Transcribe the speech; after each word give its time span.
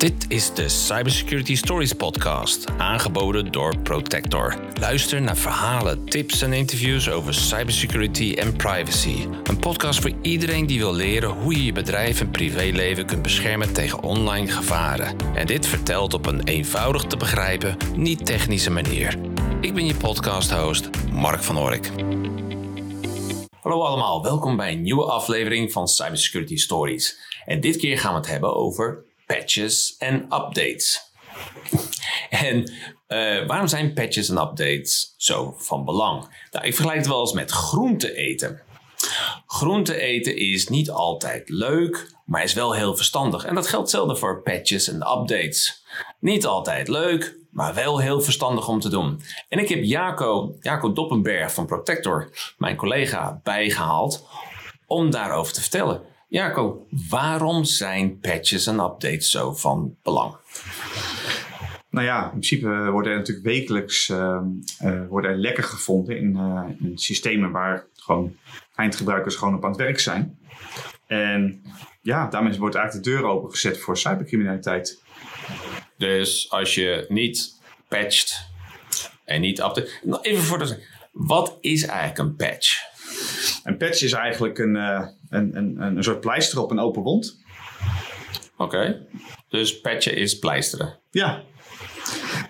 Dit 0.00 0.24
is 0.28 0.54
de 0.54 0.68
Cybersecurity 0.68 1.56
Stories 1.56 1.92
podcast, 1.92 2.70
aangeboden 2.78 3.52
door 3.52 3.78
Protector. 3.78 4.56
Luister 4.78 5.22
naar 5.22 5.36
verhalen, 5.36 6.04
tips 6.04 6.42
en 6.42 6.52
interviews 6.52 7.10
over 7.10 7.34
cybersecurity 7.34 8.34
en 8.34 8.56
privacy. 8.56 9.26
Een 9.44 9.58
podcast 9.58 10.00
voor 10.00 10.12
iedereen 10.22 10.66
die 10.66 10.78
wil 10.78 10.92
leren 10.92 11.30
hoe 11.30 11.54
je 11.56 11.64
je 11.64 11.72
bedrijf 11.72 12.20
en 12.20 12.30
privéleven 12.30 13.06
kunt 13.06 13.22
beschermen 13.22 13.72
tegen 13.72 14.02
online 14.02 14.46
gevaren. 14.46 15.16
En 15.34 15.46
dit 15.46 15.66
vertelt 15.66 16.14
op 16.14 16.26
een 16.26 16.42
eenvoudig 16.44 17.04
te 17.04 17.16
begrijpen, 17.16 17.76
niet 17.96 18.26
technische 18.26 18.70
manier. 18.70 19.18
Ik 19.60 19.74
ben 19.74 19.86
je 19.86 19.94
podcast-host, 19.94 20.90
Mark 21.12 21.42
van 21.42 21.58
Ork. 21.58 21.90
Hallo 23.60 23.82
allemaal, 23.82 24.22
welkom 24.22 24.56
bij 24.56 24.72
een 24.72 24.82
nieuwe 24.82 25.04
aflevering 25.04 25.72
van 25.72 25.88
Cybersecurity 25.88 26.56
Stories. 26.56 27.18
En 27.44 27.60
dit 27.60 27.76
keer 27.76 27.98
gaan 27.98 28.12
we 28.12 28.18
het 28.18 28.28
hebben 28.28 28.54
over 28.54 29.08
patches 29.34 29.96
en 29.98 30.22
updates. 30.22 31.12
En 32.30 32.72
uh, 33.08 33.46
waarom 33.46 33.68
zijn 33.68 33.92
patches 33.92 34.28
en 34.28 34.38
updates 34.38 35.14
zo 35.16 35.54
van 35.58 35.84
belang? 35.84 36.28
Nou, 36.50 36.66
ik 36.66 36.74
vergelijk 36.74 36.98
het 36.98 37.08
wel 37.08 37.20
eens 37.20 37.32
met 37.32 37.50
groente 37.50 38.14
eten. 38.14 38.62
Groente 39.46 40.00
eten 40.00 40.36
is 40.36 40.68
niet 40.68 40.90
altijd 40.90 41.48
leuk, 41.48 42.10
maar 42.24 42.42
is 42.42 42.52
wel 42.52 42.74
heel 42.74 42.96
verstandig. 42.96 43.44
En 43.44 43.54
dat 43.54 43.66
geldt 43.66 43.90
hetzelfde 43.90 44.16
voor 44.16 44.42
patches 44.42 44.88
en 44.88 45.18
updates. 45.18 45.84
Niet 46.20 46.46
altijd 46.46 46.88
leuk, 46.88 47.36
maar 47.50 47.74
wel 47.74 47.98
heel 47.98 48.20
verstandig 48.20 48.68
om 48.68 48.80
te 48.80 48.88
doen. 48.88 49.20
En 49.48 49.58
ik 49.58 49.68
heb 49.68 49.82
Jaco, 49.82 50.56
Jaco 50.60 50.92
Doppenberg 50.92 51.52
van 51.52 51.66
Protector, 51.66 52.30
mijn 52.58 52.76
collega, 52.76 53.40
bijgehaald 53.42 54.26
om 54.86 55.10
daarover 55.10 55.52
te 55.52 55.60
vertellen. 55.60 56.02
Jaco, 56.30 56.86
waarom 57.08 57.64
zijn 57.64 58.18
patches 58.18 58.66
en 58.66 58.80
updates 58.80 59.30
zo 59.30 59.54
van 59.54 59.96
belang? 60.02 60.36
Nou 61.90 62.06
ja, 62.06 62.24
in 62.24 62.30
principe 62.30 62.90
worden 62.90 63.12
er 63.12 63.18
natuurlijk 63.18 63.46
wekelijks 63.46 64.08
uh, 64.08 64.40
uh, 64.84 65.06
worden 65.08 65.30
er 65.30 65.36
lekken 65.36 65.64
gevonden 65.64 66.16
in, 66.16 66.36
uh, 66.36 66.62
in, 66.78 66.98
systemen 66.98 67.50
waar 67.50 67.86
gewoon 67.94 68.36
eindgebruikers 68.74 69.36
gewoon 69.36 69.54
op 69.54 69.64
aan 69.64 69.70
het 69.70 69.80
werk 69.80 70.00
zijn. 70.00 70.38
En 71.06 71.62
ja, 72.02 72.28
daarmee 72.28 72.58
wordt 72.58 72.74
eigenlijk 72.74 73.04
de 73.04 73.10
deur 73.10 73.24
opengezet 73.24 73.78
voor 73.78 73.96
cybercriminaliteit. 73.96 75.02
Dus 75.96 76.50
als 76.50 76.74
je 76.74 77.04
niet 77.08 77.60
patcht 77.88 78.48
en 79.24 79.40
niet 79.40 79.58
update. 79.58 79.90
Nou, 80.02 80.22
even 80.22 80.42
voor 80.42 80.58
de. 80.58 80.84
Wat 81.12 81.58
is 81.60 81.82
eigenlijk 81.86 82.18
een 82.18 82.36
patch? 82.36 82.89
Een 83.64 83.76
patch 83.76 84.02
is 84.02 84.12
eigenlijk 84.12 84.58
een, 84.58 84.74
uh, 84.74 85.06
een, 85.28 85.56
een, 85.56 85.80
een 85.80 86.04
soort 86.04 86.20
pleister 86.20 86.62
op 86.62 86.70
een 86.70 86.78
open 86.78 87.02
wond. 87.02 87.38
Oké, 88.56 89.06
dus 89.48 89.80
patchen 89.80 90.16
is 90.16 90.38
pleisteren. 90.38 90.98
Ja. 91.10 91.42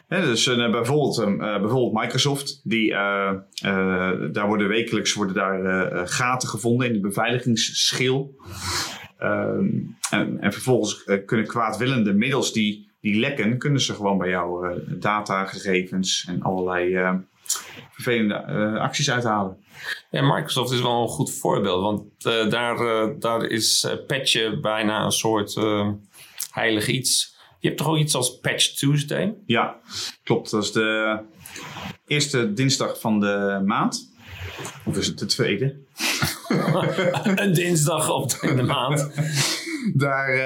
dus 0.08 0.46
uh, 0.46 0.70
bijvoorbeeld, 0.70 1.18
uh, 1.18 1.36
bijvoorbeeld 1.36 1.92
Microsoft, 1.92 2.60
die, 2.64 2.90
daar 2.90 4.46
worden 4.46 4.68
wekelijks 4.68 5.14
worden 5.14 5.34
daar, 5.34 6.08
gaten 6.08 6.48
gevonden 6.48 6.86
in 6.86 6.92
de 6.92 7.00
beveiligingsschil. 7.00 8.34
Ehm, 9.18 9.68
en, 10.10 10.40
en, 10.40 10.52
vervolgens 10.52 11.04
kunnen 11.26 11.46
kwaadwillende 11.46 12.12
middels 12.12 12.52
die, 12.52 12.90
die 13.00 13.20
lekken, 13.20 13.58
kunnen 13.58 13.80
ze 13.80 13.94
gewoon 13.94 14.18
bij 14.18 14.28
jou 14.28 14.80
datagegevens 14.98 16.26
en 16.28 16.42
allerlei 16.42 17.20
vervelende 17.92 18.78
acties 18.80 19.10
uithalen. 19.10 19.56
Ja, 20.10 20.22
Microsoft 20.22 20.72
is 20.72 20.80
wel 20.80 21.02
een 21.02 21.08
goed 21.08 21.32
voorbeeld, 21.32 21.82
want 21.82 22.02
uh, 22.26 22.50
daar, 22.50 22.80
uh, 22.80 23.14
daar 23.18 23.44
is 23.44 23.86
patchen 24.06 24.60
bijna 24.60 25.04
een 25.04 25.12
soort 25.12 25.56
heilig 26.50 26.86
iets. 26.86 27.38
Je 27.58 27.68
hebt 27.68 27.80
toch 27.80 27.88
ook 27.88 27.96
iets 27.96 28.14
als 28.14 28.38
Patch 28.38 28.66
Tuesday? 28.66 29.34
Ja, 29.46 29.76
klopt. 30.24 30.50
Dat 30.50 30.62
is 30.62 30.72
de 30.72 31.18
eerste 32.06 32.52
dinsdag 32.52 33.00
van 33.00 33.20
de 33.20 33.62
maand. 33.64 34.08
Of 34.84 34.96
is 34.96 35.06
het 35.06 35.18
de 35.18 35.26
tweede? 35.26 35.76
een 37.34 37.54
dinsdag 37.54 38.10
op 38.10 38.30
de 38.30 38.62
maand. 38.62 39.10
daar, 39.94 40.36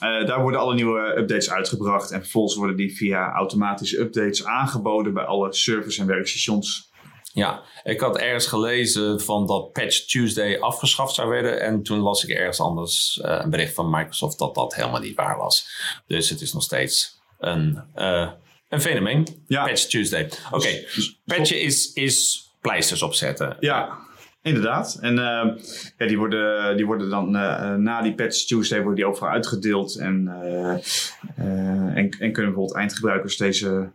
daar 0.00 0.42
worden 0.42 0.60
alle 0.60 0.74
nieuwe 0.74 1.16
updates 1.16 1.50
uitgebracht. 1.50 2.10
En 2.10 2.20
vervolgens 2.20 2.54
worden 2.56 2.76
die 2.76 2.96
via 2.96 3.32
automatische 3.32 4.00
updates 4.00 4.44
aangeboden 4.44 5.14
bij 5.14 5.24
alle 5.24 5.52
servers 5.52 5.98
en 5.98 6.06
werkstations. 6.06 6.92
Ja, 7.32 7.62
ik 7.82 8.00
had 8.00 8.18
ergens 8.18 8.46
gelezen 8.46 9.20
van 9.20 9.46
dat 9.46 9.72
Patch 9.72 10.06
Tuesday 10.06 10.58
afgeschaft 10.58 11.14
zou 11.14 11.28
worden. 11.28 11.60
En 11.60 11.82
toen 11.82 11.98
las 11.98 12.24
ik 12.24 12.36
ergens 12.36 12.60
anders 12.60 13.20
uh, 13.24 13.38
een 13.42 13.50
bericht 13.50 13.74
van 13.74 13.90
Microsoft 13.90 14.38
dat 14.38 14.54
dat 14.54 14.74
helemaal 14.74 15.00
niet 15.00 15.16
waar 15.16 15.36
was. 15.36 15.68
Dus 16.06 16.30
het 16.30 16.40
is 16.40 16.52
nog 16.52 16.62
steeds 16.62 17.20
een, 17.38 17.82
uh, 17.96 18.30
een 18.68 18.80
fenomeen. 18.80 19.44
Ja. 19.46 19.66
Patch 19.66 19.84
Tuesday. 19.84 20.24
Oké, 20.24 20.56
okay. 20.56 20.88
Dus 20.94 21.20
patchen 21.24 21.60
is, 21.60 21.92
is 21.92 22.48
pleisters 22.60 23.02
opzetten. 23.02 23.56
Ja, 23.60 23.98
Inderdaad. 24.44 24.98
En 25.00 25.12
uh, 25.12 25.64
ja, 25.98 26.06
die, 26.06 26.18
worden, 26.18 26.76
die 26.76 26.86
worden 26.86 27.10
dan 27.10 27.36
uh, 27.36 27.74
na 27.74 28.02
die 28.02 28.14
Patch 28.14 28.44
Tuesday 28.44 28.78
worden 28.78 28.96
die 28.96 29.06
overal 29.06 29.30
uitgedeeld. 29.30 29.96
En, 29.96 30.28
en, 31.36 31.94
en 31.94 32.08
kunnen 32.08 32.34
bijvoorbeeld 32.34 32.74
eindgebruikers 32.74 33.36
deze 33.36 33.88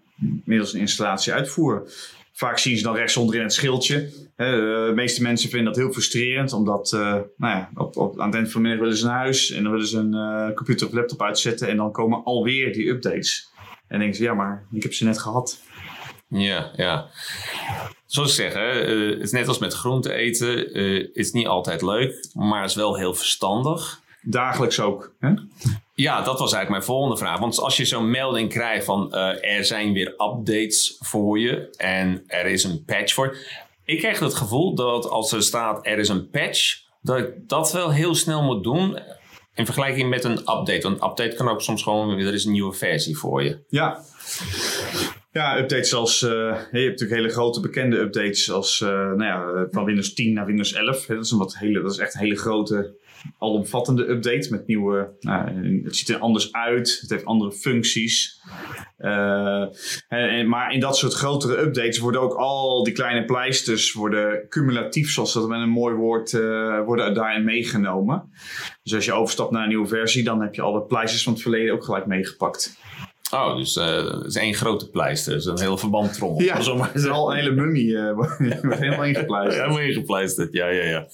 middels 0.46 0.74
een 0.74 0.80
installatie 0.80 1.34
uitvoeren. 1.34 1.84
Vaak 2.32 2.58
zien 2.58 2.78
ze 2.78 2.84
dan 2.84 2.96
rechts 2.96 3.18
onderin 3.18 3.42
het 3.42 3.54
schildje. 3.54 4.10
de 4.36 4.92
meeste 4.96 5.22
mensen 5.22 5.50
vinden 5.50 5.74
dat 5.74 5.82
heel 5.82 5.92
frustrerend, 5.92 6.54
omdat 6.54 6.92
nou 6.92 7.28
ja, 7.38 7.70
op, 7.76 7.98
op, 7.98 8.20
aan 8.20 8.26
het 8.26 8.36
eind 8.36 8.52
van 8.52 8.62
de 8.62 8.68
middag 8.68 8.84
willen 8.84 9.00
ze 9.00 9.06
naar 9.06 9.18
huis 9.18 9.52
en 9.52 9.64
dan 9.64 9.72
willen 9.72 9.88
ze 9.88 9.98
een 9.98 10.54
computer 10.56 10.88
of 10.88 10.94
laptop 10.94 11.22
uitzetten 11.22 11.68
en 11.68 11.78
dan 11.78 11.92
komen 11.92 12.24
alweer 12.24 12.74
die 12.74 12.90
updates. 12.90 13.50
En 13.88 14.00
denken 14.00 14.18
ze, 14.18 14.24
ja, 14.24 14.34
maar 14.34 14.66
ik 14.72 14.84
heb 14.84 14.94
ze 14.94 15.06
net 15.06 15.20
gehad. 15.20 15.60
Ja, 16.28 16.72
ja. 16.76 17.10
Zoals 18.10 18.30
ik 18.30 18.36
zeg, 18.36 18.54
hè, 18.54 18.88
uh, 18.88 19.14
het 19.14 19.22
is 19.22 19.32
net 19.32 19.48
als 19.48 19.58
met 19.58 19.74
groente 19.74 20.14
eten. 20.14 20.58
Het 20.58 21.10
is 21.14 21.32
niet 21.32 21.48
altijd 21.48 21.82
leuk, 21.82 22.28
maar 22.34 22.64
is 22.64 22.76
wel 22.76 22.96
heel 22.96 23.14
verstandig. 23.14 24.02
Dagelijks 24.22 24.80
ook. 24.80 25.14
Hè? 25.20 25.34
Ja, 25.94 26.16
dat 26.22 26.40
was 26.40 26.54
eigenlijk 26.54 26.70
mijn 26.70 26.84
volgende 26.84 27.18
vraag. 27.18 27.40
Want 27.40 27.60
als 27.60 27.78
je 27.78 27.86
zo'n 27.86 28.12
melding 28.12 28.50
krijgt 28.50 28.86
van 28.86 29.08
uh, 29.12 29.58
er 29.58 29.66
zijn 29.66 29.94
weer 29.94 30.08
updates 30.08 30.98
voor 31.00 31.40
je 31.40 31.70
en 31.78 32.24
er 32.28 32.46
is 32.46 32.64
een 32.64 32.84
patch 32.86 33.14
voor. 33.14 33.38
Ik 33.86 33.98
krijg 33.98 34.20
het 34.20 34.34
gevoel 34.34 34.76
dat 34.76 35.10
als 35.10 35.32
er 35.32 35.44
staat 35.44 35.86
er 35.86 35.98
is 35.98 36.10
een 36.10 36.30
patch, 36.30 36.82
dat 37.02 37.18
ik 37.18 37.48
dat 37.48 37.72
wel 37.72 37.92
heel 37.92 38.16
snel 38.16 38.44
moet 38.44 38.64
doen. 38.64 39.00
In 39.54 39.66
vergelijking 39.66 40.10
met 40.10 40.24
een 40.24 40.38
update. 40.38 40.82
Want 40.82 41.02
een 41.02 41.10
update 41.10 41.36
kan 41.36 41.50
ook 41.50 41.62
soms 41.62 41.84
gewoon, 41.84 42.20
er 42.20 42.34
is 42.34 42.46
een 42.46 42.52
nieuwe 42.52 42.74
versie 42.74 43.18
voor 43.18 43.44
je. 43.44 43.60
Ja. 43.68 44.00
Ja, 45.32 45.58
updates 45.60 45.94
als, 45.94 46.22
uh, 46.22 46.30
je 46.30 46.80
hebt 46.80 46.90
natuurlijk 46.90 47.20
hele 47.20 47.30
grote 47.30 47.60
bekende 47.60 47.98
updates 47.98 48.52
als 48.52 48.80
uh, 48.80 48.90
nou 48.90 49.24
ja, 49.24 49.68
van 49.72 49.86
Windows 49.86 50.14
10 50.14 50.34
naar 50.34 50.46
Windows 50.46 50.74
11. 50.74 51.06
Dat 51.06 51.26
is, 51.26 51.32
een 51.32 51.38
wat 51.38 51.58
hele, 51.58 51.82
dat 51.82 51.92
is 51.92 51.98
echt 51.98 52.14
een 52.14 52.20
hele 52.20 52.36
grote 52.36 52.98
alomvattende 53.38 54.10
update 54.10 54.48
met 54.52 54.68
nieuwe. 54.68 55.16
Nou, 55.20 55.84
het 55.84 55.96
ziet 55.96 56.10
er 56.10 56.18
anders 56.18 56.52
uit, 56.52 56.98
het 57.02 57.10
heeft 57.10 57.26
andere 57.26 57.52
functies. 57.52 58.42
Maar 60.48 60.72
in 60.72 60.80
dat 60.80 60.98
soort 60.98 61.14
grotere 61.14 61.62
updates 61.62 61.98
worden 61.98 62.22
ook 62.22 62.34
al 62.34 62.84
die 62.84 62.94
kleine 62.94 63.26
pleisters 63.26 63.94
worden 63.94 64.48
cumulatief, 64.48 65.12
zoals 65.12 65.34
dat 65.34 65.48
met 65.48 65.60
een 65.60 65.70
mooi 65.70 65.96
woord, 65.96 66.32
worden 66.86 67.14
daarin 67.14 67.44
meegenomen. 67.44 68.30
Dus 68.84 68.94
als 68.94 69.06
je 69.06 69.14
overstapt 69.14 69.52
naar 69.52 69.64
een 69.64 69.70
nieuwe 69.70 69.88
versie, 69.88 70.24
dan 70.24 70.42
heb 70.42 70.56
je 70.56 70.62
alle 70.62 70.82
pleisters 70.82 71.24
van 71.24 71.34
het 71.34 71.42
verleden 71.42 71.74
ook 71.74 71.84
gelijk 71.84 72.06
meegepakt. 72.06 72.78
Oh, 73.32 73.56
dus 73.56 73.76
uh, 73.76 74.12
het 74.12 74.26
is 74.26 74.36
één 74.36 74.54
grote 74.54 74.90
pleister. 74.90 75.34
Dus 75.34 75.46
een 75.46 75.60
heel 75.60 75.78
verbandtrommel. 75.78 76.42
Ja, 76.42 76.58
het 76.58 76.96
is 76.96 77.08
al 77.08 77.32
een 77.32 77.38
hele 77.38 77.52
mummie. 77.52 77.86
Uh, 77.86 78.14
wordt 78.16 78.38
helemaal 78.38 79.06
ingepleisterd. 79.06 79.62
helemaal 79.62 79.88
ingepleisterd, 79.88 80.54
ja, 80.54 80.68
ja, 80.68 80.84
ja. 80.84 81.08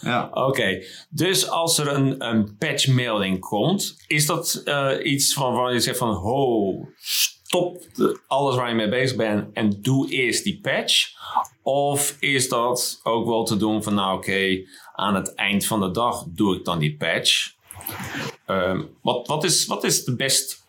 ja. 0.00 0.30
Oké, 0.32 0.40
okay. 0.40 0.84
dus 1.08 1.48
als 1.48 1.78
er 1.78 1.88
een, 1.88 2.24
een 2.26 2.56
patchmelding 2.56 3.40
komt, 3.40 3.96
is 4.06 4.26
dat 4.26 4.62
uh, 4.64 4.90
iets 5.02 5.32
van 5.32 5.54
waar 5.54 5.72
je 5.72 5.80
zegt 5.80 5.98
van, 5.98 6.14
ho, 6.14 6.74
stop 7.50 7.84
alles 8.26 8.56
waar 8.56 8.68
je 8.68 8.74
mee 8.74 8.88
bezig 8.88 9.16
bent 9.16 9.48
en 9.52 9.78
doe 9.82 10.10
eerst 10.10 10.44
die 10.44 10.60
patch? 10.60 11.08
Of 11.62 12.16
is 12.20 12.48
dat 12.48 13.00
ook 13.02 13.26
wel 13.26 13.44
te 13.44 13.56
doen 13.56 13.82
van, 13.82 13.94
nou 13.94 14.16
oké, 14.16 14.30
okay, 14.30 14.66
aan 14.94 15.14
het 15.14 15.34
eind 15.34 15.66
van 15.66 15.80
de 15.80 15.90
dag 15.90 16.24
doe 16.28 16.56
ik 16.56 16.64
dan 16.64 16.78
die 16.78 16.96
patch? 16.96 17.52
Um, 18.46 18.88
wat, 19.02 19.26
wat, 19.26 19.44
is, 19.44 19.66
wat 19.66 19.84
is 19.84 20.04
de 20.04 20.16
best 20.16 20.59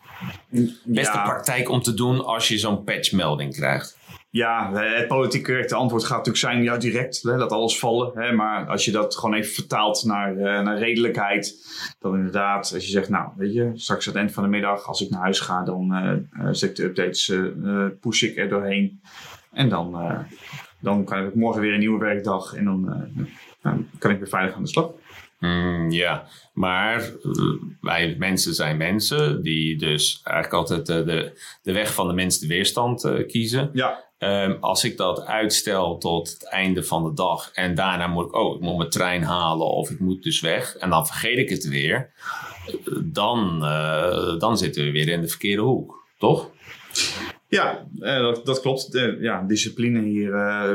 beste 0.84 1.20
praktijk 1.24 1.68
om 1.68 1.82
te 1.82 1.94
doen 1.94 2.24
als 2.24 2.48
je 2.48 2.58
zo'n 2.58 2.84
patchmelding 2.84 3.54
krijgt? 3.54 4.00
Ja, 4.30 4.72
het 4.72 5.08
politiek 5.08 5.44
correcte 5.44 5.74
antwoord 5.74 6.04
gaat 6.04 6.16
natuurlijk 6.16 6.44
zijn, 6.44 6.62
ja, 6.62 6.76
direct, 6.76 7.22
hè, 7.22 7.36
laat 7.36 7.52
alles 7.52 7.78
vallen. 7.78 8.10
Hè, 8.14 8.32
maar 8.32 8.66
als 8.66 8.84
je 8.84 8.90
dat 8.90 9.16
gewoon 9.16 9.34
even 9.34 9.54
vertaalt 9.54 10.04
naar, 10.04 10.36
uh, 10.36 10.60
naar 10.60 10.78
redelijkheid, 10.78 11.66
dan 11.98 12.14
inderdaad, 12.14 12.72
als 12.74 12.84
je 12.84 12.90
zegt, 12.90 13.08
nou, 13.08 13.28
weet 13.36 13.52
je, 13.52 13.70
straks 13.74 14.06
aan 14.06 14.12
het 14.12 14.22
eind 14.22 14.32
van 14.32 14.42
de 14.42 14.48
middag, 14.48 14.86
als 14.86 15.00
ik 15.00 15.10
naar 15.10 15.20
huis 15.20 15.40
ga, 15.40 15.64
dan 15.64 15.92
uh, 16.40 16.48
zet 16.50 16.70
ik 16.70 16.76
de 16.76 16.82
updates, 16.82 17.28
uh, 17.28 17.86
push 18.00 18.22
ik 18.22 18.36
er 18.36 18.48
doorheen. 18.48 19.00
En 19.52 19.68
dan, 19.68 19.96
dan 20.80 21.04
kan 21.04 21.26
ik 21.26 21.34
morgen 21.34 21.60
weer 21.60 21.72
een 21.72 21.78
nieuwe 21.78 21.98
werkdag 21.98 22.54
en 22.54 22.64
dan, 22.64 23.10
dan 23.62 23.88
kan 23.98 24.10
ik 24.10 24.18
weer 24.18 24.28
veilig 24.28 24.54
aan 24.54 24.62
de 24.62 24.68
slag. 24.68 24.90
Mm, 25.42 25.90
ja, 25.90 26.26
maar 26.52 27.00
eh, 27.00 27.10
wij 27.80 28.14
mensen 28.18 28.54
zijn 28.54 28.76
mensen 28.76 29.42
die 29.42 29.76
dus 29.76 30.20
eigenlijk 30.24 30.54
altijd 30.54 30.86
de, 30.86 31.04
de, 31.04 31.40
de 31.62 31.72
weg 31.72 31.94
van 31.94 32.06
de 32.06 32.12
minste 32.14 32.46
weerstand 32.46 33.04
uh, 33.04 33.26
kiezen. 33.26 33.70
Ja. 33.72 34.10
Um, 34.18 34.56
als 34.60 34.84
ik 34.84 34.96
dat 34.96 35.24
uitstel 35.26 35.98
tot 35.98 36.30
het 36.30 36.48
einde 36.48 36.82
van 36.82 37.04
de 37.04 37.12
dag 37.12 37.50
en 37.52 37.74
daarna 37.74 38.06
moet 38.06 38.24
ik, 38.24 38.34
oh, 38.34 38.54
ik 38.54 38.60
moet 38.60 38.76
mijn 38.76 38.90
trein 38.90 39.22
halen 39.22 39.66
of 39.66 39.90
ik 39.90 40.00
moet 40.00 40.22
dus 40.22 40.40
weg 40.40 40.76
en 40.76 40.90
dan 40.90 41.06
vergeet 41.06 41.38
ik 41.38 41.48
het 41.48 41.68
weer, 41.68 42.12
dan, 43.04 43.60
uh, 43.62 44.38
dan 44.38 44.58
zitten 44.58 44.84
we 44.84 44.90
weer 44.90 45.08
in 45.08 45.20
de 45.20 45.28
verkeerde 45.28 45.62
hoek, 45.62 46.06
toch? 46.18 46.50
Ja, 47.48 47.86
dat, 47.98 48.46
dat 48.46 48.60
klopt. 48.60 48.88
ja, 49.20 49.42
discipline 49.42 50.00
hier. 50.00 50.30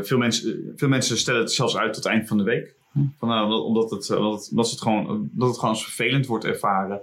veel, 0.06 0.18
mensen, 0.18 0.74
veel 0.75 0.88
mensen 0.88 1.18
stellen 1.18 1.42
het 1.42 1.52
zelfs 1.52 1.78
uit 1.78 1.94
tot 1.94 2.04
het 2.04 2.13
eind 2.13 2.28
van 2.28 2.38
de 2.38 2.44
week. 2.44 2.76
Nou, 3.20 3.52
omdat, 3.52 3.92
het, 3.92 4.16
omdat, 4.18 4.50
het, 4.56 4.70
het 4.72 4.82
gewoon, 4.82 5.30
dat 5.32 5.48
het 5.48 5.58
gewoon 5.58 5.74
als 5.74 5.84
vervelend 5.84 6.26
wordt 6.26 6.46
ervaren. 6.46 7.02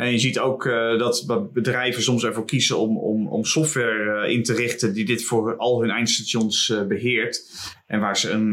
En 0.00 0.12
je 0.12 0.18
ziet 0.18 0.38
ook 0.38 0.64
uh, 0.64 0.98
dat 0.98 1.48
bedrijven 1.52 2.02
soms 2.02 2.24
ervoor 2.24 2.44
kiezen 2.44 2.78
om, 2.78 2.98
om, 2.98 3.28
om 3.28 3.44
software 3.44 4.26
uh, 4.26 4.32
in 4.32 4.42
te 4.42 4.54
richten 4.54 4.94
die 4.94 5.04
dit 5.04 5.24
voor 5.24 5.56
al 5.56 5.80
hun 5.80 5.90
eindstations 5.90 6.74
beheert. 6.88 7.42
En 7.86 8.00
waar 8.00 8.16
ze 8.16 8.30
een, 8.30 8.52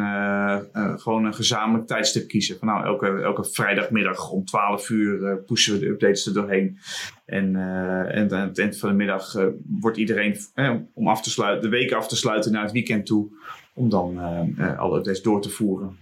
gewoon 0.99 1.25
een 1.25 1.33
gezamenlijk 1.33 1.87
tijdstip 1.87 2.27
kiezen. 2.27 2.57
Van 2.59 2.67
nou, 2.67 2.85
elke, 2.85 3.21
elke 3.21 3.43
vrijdagmiddag 3.43 4.31
om 4.31 4.45
12 4.45 4.89
uur 4.89 5.37
pushen 5.37 5.73
we 5.73 5.79
de 5.79 5.85
updates 5.85 6.25
er 6.25 6.33
doorheen. 6.33 6.77
En, 7.25 7.55
en 8.11 8.31
aan 8.31 8.47
het 8.47 8.59
eind 8.59 8.77
van 8.77 8.89
de 8.89 8.95
middag 8.95 9.35
wordt 9.79 9.97
iedereen 9.97 10.37
om 10.93 11.07
af 11.07 11.21
te 11.21 11.29
sluiten, 11.29 11.69
de 11.69 11.77
week 11.77 11.91
af 11.91 12.07
te 12.07 12.15
sluiten 12.15 12.51
naar 12.51 12.63
het 12.63 12.71
weekend 12.71 13.05
toe. 13.05 13.27
Om 13.73 13.89
dan 13.89 14.17
alle 14.77 14.97
updates 14.97 15.21
door 15.21 15.41
te 15.41 15.49
voeren. 15.49 15.97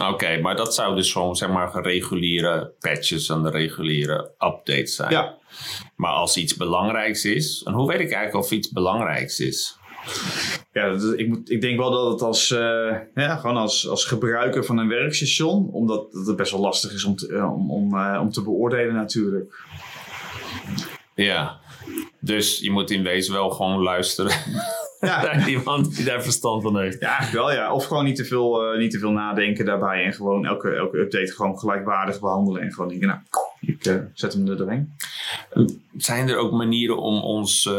Oké, 0.00 0.40
maar 0.40 0.56
dat 0.56 0.74
zou 0.74 0.96
dus 0.96 1.12
gewoon 1.12 1.36
zeg 1.36 1.48
maar 1.48 1.82
reguliere 1.82 2.72
patches 2.80 3.28
en 3.28 3.42
de 3.42 3.50
reguliere 3.50 4.30
updates 4.38 4.94
zijn. 4.94 5.10
Ja. 5.10 5.36
Maar 5.96 6.12
als 6.12 6.36
iets 6.36 6.56
belangrijks 6.56 7.24
is, 7.24 7.62
en 7.66 7.72
hoe 7.72 7.88
weet 7.88 8.00
ik 8.00 8.12
eigenlijk 8.12 8.44
of 8.44 8.50
iets 8.50 8.70
belangrijks 8.70 9.40
is? 9.40 9.76
Ja, 10.72 10.96
ik, 11.16 11.28
moet, 11.28 11.50
ik 11.50 11.60
denk 11.60 11.78
wel 11.78 11.90
dat 11.90 12.12
het 12.12 12.22
als, 12.22 12.50
uh, 12.50 12.96
ja, 13.14 13.36
gewoon 13.36 13.56
als, 13.56 13.88
als 13.88 14.04
gebruiker 14.04 14.64
van 14.64 14.78
een 14.78 14.88
werkstation, 14.88 15.68
omdat 15.72 16.06
het 16.12 16.36
best 16.36 16.52
wel 16.52 16.60
lastig 16.60 16.92
is 16.92 17.04
om 17.04 17.16
te, 17.16 17.28
eh, 17.28 17.52
om, 17.54 17.70
om, 17.70 17.94
uh, 17.94 18.18
om 18.20 18.30
te 18.30 18.42
beoordelen 18.42 18.94
natuurlijk. 18.94 19.60
Ja, 21.14 21.60
dus 22.20 22.58
je 22.58 22.70
moet 22.70 22.90
in 22.90 23.02
wezen 23.02 23.32
wel 23.32 23.50
gewoon 23.50 23.82
luisteren 23.82 24.32
ja. 25.00 25.46
iemand 25.46 25.96
die 25.96 26.04
daar 26.04 26.22
verstand 26.22 26.62
van 26.62 26.78
heeft. 26.78 27.00
Ja, 27.00 27.08
eigenlijk 27.08 27.46
wel 27.46 27.52
ja. 27.52 27.72
Of 27.72 27.84
gewoon 27.84 28.04
niet 28.04 28.16
te 28.16 28.24
veel, 28.24 28.72
uh, 28.72 28.78
niet 28.78 28.90
te 28.90 28.98
veel 28.98 29.10
nadenken 29.10 29.64
daarbij 29.64 30.04
en 30.04 30.12
gewoon 30.12 30.46
elke, 30.46 30.74
elke 30.74 30.98
update 30.98 31.32
gewoon 31.32 31.58
gelijkwaardig 31.58 32.20
behandelen 32.20 32.62
en 32.62 32.72
gewoon 32.72 32.88
denken, 32.88 33.08
nou, 33.08 33.20
ik 33.60 33.86
uh, 33.86 33.96
zet 34.12 34.32
hem 34.32 34.48
er 34.48 34.56
doorheen. 34.56 34.92
Zijn 35.96 36.28
er 36.28 36.36
ook 36.36 36.52
manieren 36.52 36.96
om 36.96 37.22
ons, 37.22 37.64
uh, 37.64 37.72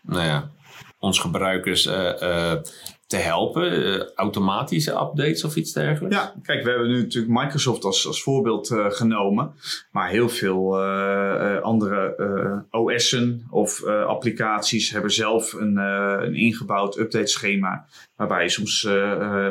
nou 0.00 0.24
ja, 0.24 0.50
ons 0.98 1.18
gebruikers 1.18 1.88
te 3.10 3.16
helpen? 3.16 3.72
Uh, 3.72 4.02
automatische 4.14 4.90
updates 4.90 5.44
of 5.44 5.56
iets 5.56 5.72
dergelijks? 5.72 6.16
Ja, 6.16 6.34
kijk, 6.42 6.64
we 6.64 6.70
hebben 6.70 6.88
nu 6.88 7.02
natuurlijk 7.02 7.40
Microsoft 7.40 7.84
als, 7.84 8.06
als 8.06 8.22
voorbeeld 8.22 8.70
uh, 8.70 8.90
genomen. 8.90 9.52
Maar 9.90 10.08
heel 10.08 10.28
veel 10.28 10.84
uh, 10.84 11.60
andere 11.60 12.66
OS'en 12.70 13.46
of 13.50 13.84
applicaties 13.86 14.90
hebben 14.90 15.10
zelf 15.10 15.52
een, 15.52 15.76
een 15.76 16.34
ingebouwd 16.34 16.98
update 16.98 17.26
schema. 17.26 17.86
Waarbij 18.20 18.42
je 18.42 18.48
soms 18.48 18.88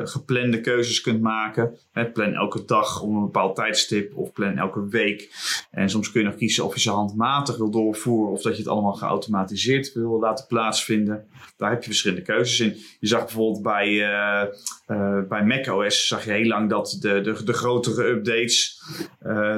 geplande 0.04 0.62
keuzes 0.62 1.02
kunt 1.02 1.22
maken. 1.22 1.78
Plan 2.14 2.34
elke 2.34 2.66
dag 2.66 3.02
om 3.02 3.16
een 3.16 3.26
bepaald 3.26 3.56
tijdstip 3.56 4.18
of 4.18 4.34
plan 4.34 4.58
elke 4.58 4.88
week. 4.88 5.32
En 5.72 5.90
soms 5.90 6.12
kun 6.12 6.22
je 6.22 6.28
nog 6.28 6.36
kiezen 6.36 6.66
of 6.66 6.74
je 6.74 6.80
ze 6.80 6.92
handmatig 6.92 7.58
wil 7.58 7.70
doorvoeren 7.70 8.32
of 8.32 8.42
dat 8.42 8.54
je 8.54 8.62
het 8.62 8.72
allemaal 8.72 8.94
geautomatiseerd 8.94 9.94
wil 9.94 10.20
laten 10.20 10.48
plaatsvinden. 10.48 11.28
Daar 11.58 11.70
heb 11.70 11.80
je 11.80 11.90
verschillende 11.90 12.24
keuzes 12.24 12.60
in. 12.60 12.78
Je 13.00 13.08
zag 13.08 13.20
bijvoorbeeld 13.20 13.64
bij, 13.64 13.90
uh, 13.90 14.44
uh, 14.88 15.20
bij 15.28 15.46
macOS 15.46 16.08
zag 16.08 16.26
je 16.26 16.32
heel 16.32 16.48
lang 16.48 16.70
dat 16.70 16.98
de, 17.02 17.22
de, 17.22 17.44
de 17.44 17.54
grotere 17.54 18.04
updates 18.04 18.82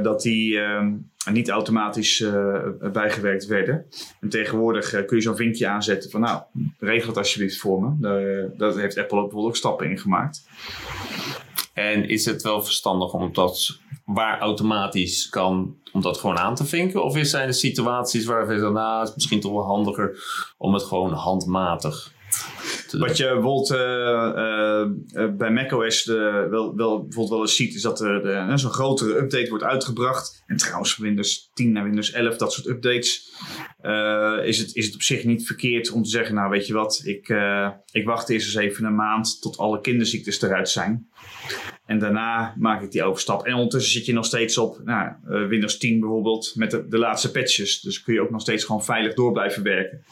dat 0.01 0.21
die 0.21 0.59
ehm, 0.59 0.93
niet 1.31 1.49
automatisch 1.49 2.25
bijgewerkt 2.91 3.45
werden. 3.45 3.85
En 4.21 4.29
tegenwoordig 4.29 5.05
kun 5.05 5.17
je 5.17 5.23
zo'n 5.23 5.35
vinkje 5.35 5.67
aanzetten 5.67 6.09
van 6.09 6.21
nou, 6.21 6.41
regel 6.81 7.07
het 7.07 7.17
alsjeblieft 7.17 7.57
voor 7.57 7.81
me. 7.81 7.95
Daar, 7.99 8.57
dat 8.57 8.75
heeft 8.75 8.97
Apple 8.97 9.17
ook 9.17 9.23
bijvoorbeeld 9.23 9.53
ook 9.53 9.55
stappen 9.55 9.89
in 9.89 9.97
gemaakt. 9.97 10.43
En 11.73 12.09
is 12.09 12.25
het 12.25 12.41
wel 12.41 12.63
verstandig 12.63 13.13
om 13.13 13.33
dat 13.33 13.79
waar 14.05 14.39
automatisch 14.39 15.29
kan, 15.29 15.75
om 15.91 16.01
dat 16.01 16.17
gewoon 16.17 16.37
aan 16.37 16.55
te 16.55 16.65
vinken? 16.65 17.03
Of 17.03 17.17
zijn 17.21 17.47
er 17.47 17.53
situaties 17.53 18.25
waar 18.25 18.47
we 18.47 18.53
zeggen, 18.53 18.73
nou, 18.73 18.99
het 18.99 19.09
is 19.09 19.15
misschien 19.15 19.39
toch 19.39 19.51
wel 19.51 19.65
handiger 19.65 20.23
om 20.57 20.73
het 20.73 20.83
gewoon 20.83 21.13
handmatig 21.13 22.13
wat 22.91 23.17
je 23.17 23.23
bijvoorbeeld 23.23 23.71
uh, 23.71 24.85
uh, 25.23 25.35
bij 25.35 25.51
macOS 25.51 26.05
wel, 26.05 26.75
wel, 26.75 27.01
bijvoorbeeld 27.01 27.29
wel 27.29 27.41
eens 27.41 27.55
ziet, 27.55 27.75
is 27.75 27.81
dat 27.81 28.01
er 28.01 28.59
zo'n 28.59 28.71
grotere 28.71 29.17
update 29.17 29.49
wordt 29.49 29.63
uitgebracht. 29.63 30.43
En 30.45 30.57
trouwens, 30.57 30.97
Windows 30.97 31.49
10 31.53 31.71
naar 31.71 31.83
Windows 31.83 32.11
11, 32.11 32.37
dat 32.37 32.53
soort 32.53 32.67
updates, 32.67 33.33
is, 34.43 34.57
het, 34.57 34.75
is 34.75 34.85
het 34.85 34.95
op 34.95 35.01
zich 35.01 35.23
niet 35.23 35.45
verkeerd 35.45 35.91
om 35.91 36.03
te 36.03 36.09
zeggen, 36.09 36.35
nou 36.35 36.49
weet 36.49 36.67
je 36.67 36.73
wat, 36.73 37.01
ik, 37.05 37.33
ik 37.91 38.05
wacht 38.05 38.29
eerst 38.29 38.45
eens 38.45 38.65
even 38.65 38.85
een 38.85 38.95
maand 38.95 39.41
tot 39.41 39.57
alle 39.57 39.81
kinderziektes 39.81 40.41
eruit 40.41 40.69
zijn. 40.69 41.09
En 41.85 41.99
daarna 41.99 42.53
maak 42.57 42.81
ik 42.81 42.91
die 42.91 43.03
overstap. 43.03 43.45
En 43.45 43.53
ondertussen 43.53 43.91
zit 43.91 44.05
je 44.05 44.13
nog 44.13 44.25
steeds 44.25 44.57
op 44.57 44.81
nou, 44.83 45.11
Windows 45.47 45.77
10 45.77 45.99
bijvoorbeeld 45.99 46.51
met 46.55 46.71
de, 46.71 46.87
de 46.87 46.97
laatste 46.97 47.31
patches. 47.31 47.81
Dus 47.81 48.03
kun 48.03 48.13
je 48.13 48.21
ook 48.21 48.31
nog 48.31 48.41
steeds 48.41 48.63
gewoon 48.63 48.83
veilig 48.83 49.13
door 49.13 49.31
blijven 49.31 49.63
werken. 49.63 50.03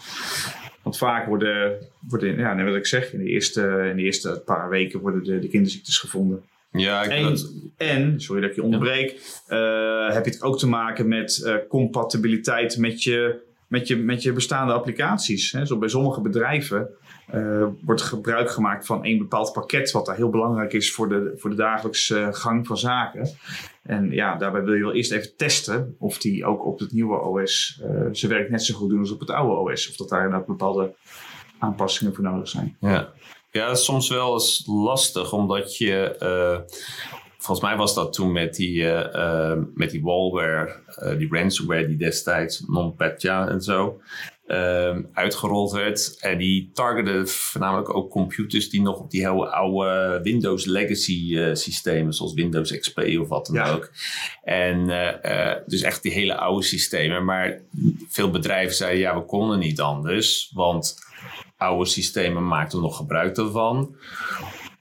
Want 0.84 0.98
vaak 0.98 1.28
worden, 1.28 1.78
worden 2.08 2.38
ja, 2.38 2.54
net 2.54 2.66
wat 2.66 2.76
ik 2.76 2.86
zeg, 2.86 3.14
in 3.14 3.20
de 3.20 3.30
eerste, 3.30 3.88
in 3.90 3.96
de 3.96 4.04
eerste 4.04 4.42
paar 4.46 4.70
weken 4.70 5.00
worden 5.00 5.24
de, 5.24 5.40
de 5.40 5.48
kinderziektes 5.48 5.98
gevonden. 5.98 6.44
Ja, 6.72 7.04
ik 7.04 7.12
en, 7.12 7.38
en, 7.78 8.22
sorry 8.22 8.42
dat 8.42 8.50
ik 8.50 8.56
je 8.56 8.64
onderbreek, 8.64 9.12
uh, 9.50 10.14
heb 10.14 10.26
je 10.26 10.32
het 10.32 10.42
ook 10.42 10.60
te 10.60 10.68
maken 10.68 11.08
met 11.08 11.42
uh, 11.46 11.56
compatibiliteit 11.68 12.78
met 12.78 13.04
je, 13.04 13.48
met, 13.70 13.88
je, 13.88 13.96
met 13.96 14.24
je 14.24 14.34
bestaande 14.34 14.74
applicaties. 14.74 15.52
Hè. 15.52 15.66
Zo 15.66 15.78
bij 15.78 15.90
sommige 15.90 16.22
bedrijven 16.22 16.90
uh, 17.34 17.68
wordt 17.82 18.02
gebruik 18.02 18.52
gemaakt 18.52 18.86
van 18.86 19.06
een 19.06 19.18
bepaald 19.18 19.54
pakket, 19.54 19.92
wat 19.92 20.06
daar 20.06 20.16
heel 20.16 20.30
belangrijk 20.30 20.74
is 20.74 20.94
voor 20.94 21.10
de, 21.10 21.34
voor 21.36 21.50
de 21.50 21.56
dagelijkse 21.56 22.30
gang 22.32 22.68
van 22.68 22.78
zaken. 22.78 23.30
En 23.84 24.12
ja, 24.12 24.36
daarbij 24.36 24.64
wil 24.64 24.74
je 24.74 24.84
wel 24.84 24.94
eerst 24.94 25.12
even 25.12 25.36
testen 25.36 25.96
of 26.00 26.18
die 26.18 26.46
ook 26.46 26.66
op 26.66 26.80
het 26.80 26.92
nieuwe 26.92 27.20
OS 27.20 27.82
uh, 27.84 28.08
zijn 28.12 28.32
werk 28.32 28.50
net 28.50 28.64
zo 28.64 28.76
goed 28.76 28.90
doen 28.90 29.00
als 29.00 29.12
op 29.12 29.20
het 29.20 29.30
oude 29.30 29.72
OS. 29.72 29.90
Of 29.90 29.96
dat 29.96 30.10
daar 30.10 30.24
inderdaad 30.24 30.48
bepaalde 30.48 30.94
aanpassingen 31.60 32.14
voor 32.14 32.24
nodig 32.24 32.48
zijn. 32.48 32.78
Ja, 32.80 33.14
ja 33.52 33.68
dat 33.68 33.78
is 33.78 33.86
soms 33.86 34.10
wel 34.10 34.34
eens 34.34 34.64
lastig, 34.68 35.34
omdat 35.34 35.78
je. 35.78 36.16
Volgens 37.42 37.68
mij 37.68 37.78
was 37.78 37.94
dat 37.94 38.14
toen 38.14 38.32
met 38.32 38.56
die, 38.56 38.82
uh, 38.82 39.54
met 39.76 39.92
die 39.92 40.02
malware, 40.02 40.76
die 41.18 41.28
ransomware 41.32 41.88
die 41.88 41.98
destijds, 41.98 42.64
NotPetya 42.68 43.48
en 43.48 43.62
zo. 43.62 44.02
Ehm, 44.48 45.02
uitgerold 45.14 45.72
werd. 45.72 46.18
En 46.20 46.38
die 46.38 46.70
targeten 46.74 47.28
voornamelijk 47.28 47.96
ook 47.96 48.10
computers 48.10 48.70
die 48.70 48.82
nog 48.82 49.00
op 49.00 49.12
die 49.12 49.28
hele 49.28 49.50
oude 49.50 50.20
Windows 50.24 50.66
legacy 50.66 51.54
systemen, 51.54 52.14
zoals 52.14 52.34
Windows 52.34 52.78
XP 52.80 52.98
of 53.20 53.28
wat 53.28 53.46
dan 53.46 53.68
ook. 53.68 53.92
En 54.44 54.86
dus 55.66 55.82
echt 55.82 56.04
die 56.04 56.12
hele 56.12 56.38
oude 56.38 56.66
systemen. 56.66 57.26
Maar 57.26 57.62
veel 58.08 58.30
bedrijven 58.30 58.76
zeiden 58.76 59.00
ja, 59.00 59.16
we 59.16 59.26
konden 59.26 59.60
niet 59.60 59.82
anders, 59.82 60.52
want 60.54 60.98
oude 61.60 61.90
systemen 61.90 62.48
maakten 62.48 62.82
nog 62.82 62.98
gebruik 62.98 63.36
daarvan. 63.36 63.96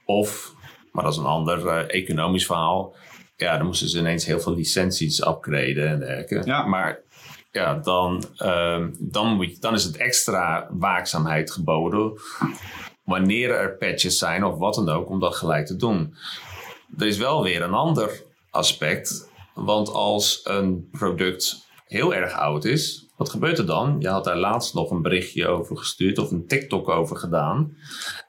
Of, 0.05 0.55
maar 0.99 1.07
dat 1.07 1.17
is 1.17 1.25
een 1.25 1.33
ander 1.33 1.87
economisch 1.87 2.45
verhaal. 2.45 2.95
Ja, 3.35 3.57
dan 3.57 3.65
moesten 3.65 3.89
ze 3.89 3.99
ineens 3.99 4.25
heel 4.25 4.39
veel 4.39 4.55
licenties 4.55 5.27
upgraden 5.27 5.87
en 5.87 5.99
dergelijke. 5.99 6.41
Ja. 6.45 6.65
Maar 6.65 6.99
ja, 7.51 7.75
dan, 7.75 8.23
uh, 8.37 8.85
dan, 8.99 9.35
moet 9.35 9.51
je, 9.51 9.59
dan 9.59 9.73
is 9.73 9.83
het 9.83 9.97
extra 9.97 10.67
waakzaamheid 10.71 11.51
geboden. 11.51 12.13
Wanneer 13.03 13.51
er 13.51 13.77
patches 13.77 14.17
zijn 14.17 14.43
of 14.43 14.57
wat 14.57 14.75
dan 14.75 14.89
ook, 14.89 15.09
om 15.09 15.19
dat 15.19 15.35
gelijk 15.35 15.65
te 15.65 15.75
doen. 15.75 16.15
Er 16.97 17.07
is 17.07 17.17
wel 17.17 17.43
weer 17.43 17.61
een 17.61 17.73
ander 17.73 18.23
aspect. 18.49 19.29
Want 19.53 19.89
als 19.89 20.41
een 20.43 20.89
product 20.91 21.67
heel 21.85 22.13
erg 22.13 22.33
oud 22.33 22.65
is, 22.65 23.08
wat 23.19 23.29
gebeurt 23.29 23.57
er 23.57 23.65
dan? 23.65 23.95
Je 23.99 24.07
had 24.07 24.23
daar 24.23 24.37
laatst 24.37 24.73
nog 24.73 24.91
een 24.91 25.01
berichtje 25.01 25.47
over 25.47 25.77
gestuurd 25.77 26.17
of 26.17 26.31
een 26.31 26.47
TikTok 26.47 26.89
over 26.89 27.17
gedaan. 27.17 27.75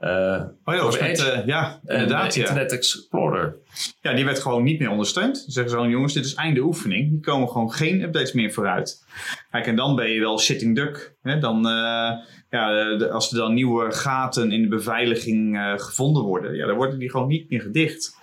Uh, 0.00 0.42
oh 0.64 0.74
ja, 0.74 1.06
met, 1.06 1.20
uh, 1.20 1.46
ja 1.46 1.80
inderdaad. 1.86 2.36
Internet 2.36 2.72
Explorer. 2.72 3.56
Ja, 4.00 4.14
die 4.14 4.24
werd 4.24 4.38
gewoon 4.38 4.62
niet 4.62 4.78
meer 4.78 4.90
ondersteund. 4.90 5.34
Dan 5.34 5.50
zeggen 5.50 5.70
ze 5.70 5.76
gewoon, 5.76 5.90
jongens, 5.90 6.12
dit 6.12 6.24
is 6.24 6.34
einde 6.34 6.60
oefening. 6.60 7.10
Hier 7.10 7.20
komen 7.20 7.48
gewoon 7.48 7.72
geen 7.72 8.02
updates 8.02 8.32
meer 8.32 8.52
vooruit. 8.52 9.04
Kijk, 9.50 9.66
en 9.66 9.76
dan 9.76 9.96
ben 9.96 10.10
je 10.10 10.20
wel 10.20 10.38
sitting 10.38 10.76
duck. 10.76 11.14
Hè? 11.22 11.38
Dan, 11.38 11.56
uh, 11.56 12.12
ja, 12.50 12.96
de, 12.96 13.10
als 13.10 13.30
er 13.30 13.38
dan 13.38 13.54
nieuwe 13.54 13.92
gaten 13.92 14.52
in 14.52 14.62
de 14.62 14.68
beveiliging 14.68 15.74
gevonden 15.76 16.22
worden, 16.22 16.54
ja, 16.54 16.66
dan 16.66 16.76
worden 16.76 16.98
die 16.98 17.10
gewoon 17.10 17.28
niet 17.28 17.50
meer 17.50 17.60
gedicht. 17.60 18.18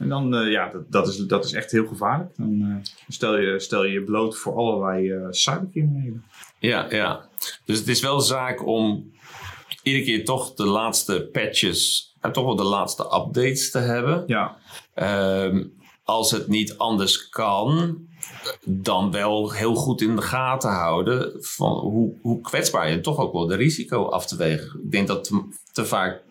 En 0.00 0.08
dan, 0.08 0.34
uh, 0.34 0.50
ja, 0.50 0.68
dat, 0.68 0.92
dat, 0.92 1.08
is, 1.08 1.16
dat 1.16 1.44
is 1.44 1.52
echt 1.52 1.70
heel 1.70 1.86
gevaarlijk. 1.86 2.36
Dan 2.36 2.52
uh, 2.52 2.76
stel, 3.08 3.38
je, 3.38 3.60
stel 3.60 3.84
je 3.84 3.92
je 3.92 4.04
bloot 4.04 4.36
voor 4.36 4.56
allerlei 4.56 5.12
uh, 5.12 5.26
cybercriminelen. 5.30 6.24
Ja, 6.58 6.86
ja. 6.90 7.28
Dus 7.64 7.78
het 7.78 7.88
is 7.88 8.00
wel 8.00 8.20
zaak 8.20 8.66
om 8.66 9.12
iedere 9.82 10.04
keer 10.04 10.24
toch 10.24 10.54
de 10.54 10.66
laatste 10.66 11.28
patches 11.32 12.14
en 12.20 12.32
toch 12.32 12.44
wel 12.44 12.56
de 12.56 12.62
laatste 12.62 13.02
updates 13.02 13.70
te 13.70 13.78
hebben. 13.78 14.24
Ja. 14.26 14.56
Uh, 14.94 15.64
als 16.04 16.30
het 16.30 16.48
niet 16.48 16.78
anders 16.78 17.28
kan, 17.28 17.98
dan 18.64 19.10
wel 19.10 19.52
heel 19.52 19.74
goed 19.74 20.00
in 20.00 20.16
de 20.16 20.22
gaten 20.22 20.70
houden 20.70 21.32
van 21.38 21.72
hoe, 21.72 22.14
hoe 22.22 22.40
kwetsbaar 22.40 22.90
je 22.90 23.00
toch 23.00 23.18
ook 23.18 23.32
wel 23.32 23.46
de 23.46 23.56
risico 23.56 24.04
af 24.04 24.26
te 24.26 24.36
wegen. 24.36 24.80
Ik 24.84 24.90
denk 24.90 25.06
dat 25.06 25.24
te, 25.24 25.48
te 25.72 25.86
vaak 25.86 26.22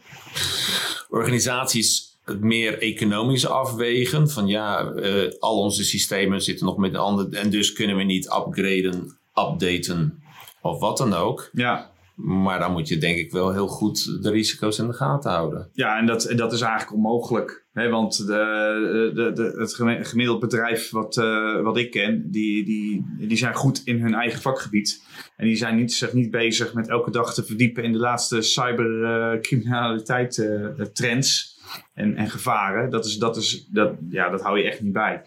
organisaties 1.09 2.08
meer 2.39 2.79
economisch 2.81 3.47
afwegen. 3.47 4.29
Van 4.29 4.47
ja, 4.47 4.91
uh, 4.95 5.31
al 5.39 5.59
onze 5.59 5.83
systemen 5.83 6.41
zitten 6.41 6.65
nog 6.65 6.77
met 6.77 6.93
een 6.93 6.99
ander 6.99 7.33
en 7.33 7.49
dus 7.49 7.73
kunnen 7.73 7.95
we 7.95 8.03
niet 8.03 8.25
upgraden, 8.25 9.17
updaten 9.35 10.23
of 10.61 10.79
wat 10.79 10.97
dan 10.97 11.13
ook. 11.13 11.49
Ja. 11.53 11.91
Maar 12.15 12.59
dan 12.59 12.71
moet 12.71 12.87
je 12.87 12.97
denk 12.97 13.17
ik 13.17 13.31
wel 13.31 13.51
heel 13.51 13.67
goed 13.67 14.23
de 14.23 14.29
risico's 14.29 14.79
in 14.79 14.87
de 14.87 14.93
gaten 14.93 15.31
houden. 15.31 15.69
Ja, 15.73 15.97
en 15.97 16.05
dat, 16.05 16.33
dat 16.35 16.53
is 16.53 16.61
eigenlijk 16.61 16.93
onmogelijk. 16.93 17.65
Hè? 17.73 17.89
Want 17.89 18.17
de, 18.17 19.11
de, 19.15 19.31
de, 19.31 19.53
het 19.57 19.73
gemiddeld 20.07 20.39
bedrijf 20.39 20.89
wat, 20.89 21.17
uh, 21.17 21.61
wat 21.61 21.77
ik 21.77 21.91
ken, 21.91 22.31
die, 22.31 22.65
die, 22.65 23.05
die 23.17 23.37
zijn 23.37 23.53
goed 23.53 23.81
in 23.85 24.01
hun 24.01 24.13
eigen 24.13 24.41
vakgebied. 24.41 25.03
En 25.37 25.45
die 25.47 25.55
zijn 25.55 25.75
niet, 25.75 25.93
zich 25.93 26.13
niet 26.13 26.31
bezig 26.31 26.73
met 26.73 26.89
elke 26.89 27.11
dag 27.11 27.33
te 27.33 27.43
verdiepen 27.43 27.83
in 27.83 27.91
de 27.91 27.99
laatste 27.99 28.41
cybercriminaliteit 28.41 30.37
uh, 30.37 30.65
trends 30.93 31.58
en, 31.93 32.15
en 32.15 32.29
gevaren. 32.29 32.89
Dat, 32.89 33.05
is, 33.05 33.17
dat, 33.17 33.37
is, 33.37 33.67
dat, 33.71 33.93
ja, 34.09 34.29
dat 34.29 34.41
hou 34.41 34.57
je 34.57 34.63
echt 34.63 34.81
niet 34.81 34.93
bij. 34.93 35.21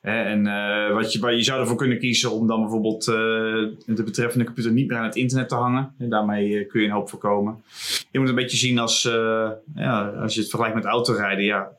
en 0.00 0.46
uh, 0.46 0.94
wat 0.94 1.12
je, 1.12 1.36
je 1.36 1.42
zou 1.42 1.60
ervoor 1.60 1.76
kunnen 1.76 1.98
kiezen 1.98 2.30
om 2.30 2.46
dan 2.46 2.60
bijvoorbeeld 2.60 3.08
uh, 3.08 3.14
de 3.86 4.02
betreffende 4.04 4.44
computer 4.44 4.72
niet 4.72 4.88
meer 4.88 4.98
aan 4.98 5.04
het 5.04 5.16
internet 5.16 5.48
te 5.48 5.54
hangen. 5.54 5.94
En 5.98 6.08
daarmee 6.08 6.48
uh, 6.48 6.68
kun 6.68 6.80
je 6.80 6.86
een 6.86 6.92
hoop 6.92 7.08
voorkomen. 7.08 7.62
Je 8.10 8.18
moet 8.18 8.28
een 8.28 8.34
beetje 8.34 8.56
zien 8.56 8.78
als, 8.78 9.02
ja, 9.74 10.06
als 10.08 10.34
je 10.34 10.40
het 10.40 10.48
vergelijkt 10.48 10.74
met 10.74 10.84
autorijden. 10.84 11.44
Ja, 11.44 11.70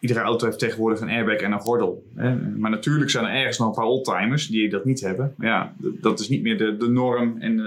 iedere 0.00 0.20
auto 0.20 0.46
heeft 0.46 0.58
tegenwoordig 0.58 1.00
een 1.00 1.08
airbag 1.08 1.36
en 1.36 1.52
een 1.52 1.60
gordel. 1.60 2.04
Hè? 2.14 2.36
Maar 2.36 2.70
natuurlijk 2.70 3.10
zijn 3.10 3.24
er 3.24 3.34
ergens 3.34 3.58
nog 3.58 3.68
een 3.68 3.74
paar 3.74 3.84
oldtimers 3.84 4.46
die 4.46 4.68
dat 4.68 4.84
niet 4.84 5.00
hebben. 5.00 5.34
Ja, 5.38 5.74
dat 6.00 6.20
is 6.20 6.28
niet 6.28 6.42
meer 6.42 6.58
de, 6.58 6.76
de 6.76 6.88
norm. 6.88 7.36
En, 7.38 7.66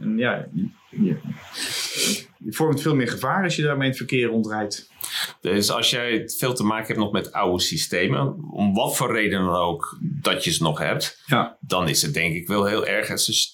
en 0.00 0.16
ja, 0.16 0.46
je, 1.04 1.16
je 2.38 2.52
vormt 2.52 2.82
veel 2.82 2.94
meer 2.94 3.08
gevaar 3.08 3.44
als 3.44 3.56
je 3.56 3.62
daarmee 3.62 3.84
in 3.84 3.88
het 3.88 3.96
verkeer 3.96 4.26
rondrijdt. 4.26 4.90
Dus 5.40 5.70
als 5.70 5.90
jij 5.90 6.28
veel 6.36 6.54
te 6.54 6.64
maken 6.64 6.86
hebt 6.86 6.98
nog 6.98 7.12
met 7.12 7.32
oude 7.32 7.62
systemen, 7.62 8.50
om 8.50 8.74
wat 8.74 8.96
voor 8.96 9.12
reden 9.12 9.44
dan 9.44 9.54
ook 9.54 9.98
dat 10.00 10.44
je 10.44 10.52
ze 10.52 10.62
nog 10.62 10.78
hebt, 10.78 11.22
ja. 11.26 11.56
dan 11.60 11.88
is 11.88 12.02
het 12.02 12.14
denk 12.14 12.34
ik 12.34 12.46
wel 12.46 12.64
heel 12.64 12.86
erg 12.86 13.08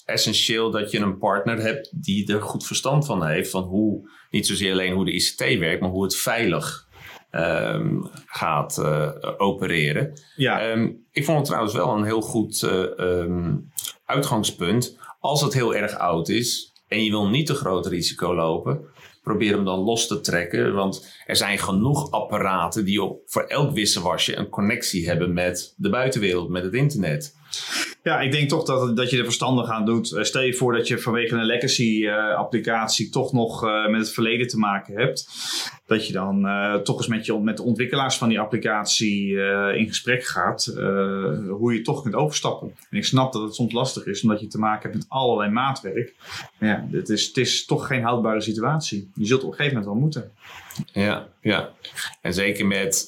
essentieel 0.05 0.71
dat 0.71 0.91
je 0.91 0.99
een 0.99 1.19
partner 1.19 1.61
hebt 1.61 1.93
die 2.05 2.33
er 2.33 2.43
goed 2.43 2.67
verstand 2.67 3.07
van 3.07 3.27
heeft. 3.27 3.51
Van 3.51 3.63
hoe, 3.63 4.11
niet 4.31 4.47
zozeer 4.47 4.73
alleen 4.73 4.95
hoe 4.95 5.05
de 5.05 5.13
ICT 5.13 5.59
werkt, 5.59 5.81
maar 5.81 5.91
hoe 5.91 6.03
het 6.03 6.17
veilig 6.17 6.91
um, 7.31 8.11
gaat 8.27 8.79
uh, 8.79 9.11
opereren. 9.37 10.13
Ja. 10.37 10.71
Um, 10.71 11.07
ik 11.11 11.25
vond 11.25 11.39
het 11.39 11.47
trouwens 11.47 11.75
wel 11.75 11.97
een 11.97 12.05
heel 12.05 12.21
goed 12.21 12.63
uh, 12.63 12.81
um, 12.99 13.71
uitgangspunt. 14.05 14.99
Als 15.21 15.41
het 15.41 15.53
heel 15.53 15.75
erg 15.75 15.99
oud 15.99 16.29
is, 16.29 16.72
en 16.93 17.05
je 17.05 17.11
wil 17.11 17.29
niet 17.29 17.47
te 17.47 17.55
groot 17.55 17.87
risico 17.87 18.35
lopen, 18.35 18.81
probeer 19.23 19.55
hem 19.55 19.65
dan 19.65 19.79
los 19.79 20.07
te 20.07 20.21
trekken. 20.21 20.75
Want 20.75 21.07
er 21.27 21.37
zijn 21.37 21.59
genoeg 21.59 22.11
apparaten 22.11 22.85
die 22.85 23.03
op, 23.03 23.21
voor 23.27 23.43
elk 23.43 23.75
wisselwasje 23.75 24.37
een 24.37 24.49
connectie 24.49 25.09
hebben 25.09 25.33
met 25.33 25.75
de 25.77 25.91
buitenwereld, 25.91 26.49
met 26.49 26.65
het 26.65 26.75
internet. 26.75 27.41
Ja, 28.03 28.21
ik 28.21 28.33
denk 28.33 28.49
toch 28.49 28.65
dat, 28.65 28.97
dat 28.97 29.11
je 29.11 29.19
er 29.19 29.25
verstandig 29.25 29.71
aan 29.71 29.85
doet. 29.85 30.13
Eh, 30.13 30.23
stel 30.23 30.43
je 30.43 30.55
voor 30.55 30.73
dat 30.73 30.89
je 30.89 30.99
vanwege 30.99 31.35
een 31.35 31.45
legacy-applicatie 31.45 33.07
uh, 33.07 33.13
toch 33.13 33.33
nog 33.33 33.65
uh, 33.65 33.89
met 33.89 34.01
het 34.01 34.13
verleden 34.13 34.47
te 34.47 34.59
maken 34.59 34.97
hebt. 34.97 35.29
Dat 35.87 36.07
je 36.07 36.13
dan 36.13 36.49
toch 36.85 36.97
eens 36.97 37.07
met, 37.07 37.27
je, 37.27 37.41
met 37.41 37.57
de 37.57 37.63
ontwikkelaars 37.63 38.17
van 38.17 38.29
die 38.29 38.41
applicatie 38.41 39.37
in 39.75 39.89
gesprek 39.89 40.25
gaat. 40.25 40.65
hoe 41.49 41.75
je 41.75 41.81
toch 41.83 42.03
kunt 42.03 42.15
overstappen. 42.15 42.75
En 42.91 42.97
ik 42.97 43.05
snap 43.05 43.33
dat 43.33 43.43
het 43.43 43.55
soms 43.55 43.73
lastig 43.73 44.07
is, 44.07 44.23
omdat 44.23 44.41
je 44.41 44.47
te 44.47 44.59
maken 44.59 44.83
hebt 44.83 44.95
met 44.95 45.07
allerlei 45.09 45.51
maatwerk. 45.51 46.15
Ja, 46.59 46.89
het 46.91 47.09
is, 47.09 47.27
het 47.27 47.37
is 47.37 47.65
toch 47.65 47.87
geen 47.87 48.03
houdbare 48.03 48.41
situatie. 48.41 49.11
Je 49.15 49.27
zult 49.27 49.43
op 49.43 49.51
een 49.51 49.57
gegeven 49.57 49.79
moment 49.79 49.93
wel 49.93 50.03
moeten. 50.03 50.33
Ja, 50.93 51.29
ja. 51.41 51.71
En 52.21 52.35
zeker 52.35 52.67
met 52.67 53.05